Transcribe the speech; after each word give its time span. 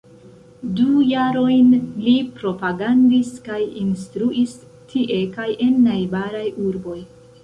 Du 0.77 0.85
jarojn 1.07 1.67
li 2.05 2.13
propagandis 2.39 3.29
kaj 3.47 3.59
instruis 3.81 4.55
tie 4.95 5.19
kaj 5.37 5.47
en 5.67 5.77
najbaraj 5.89 6.45
urboj. 6.69 6.97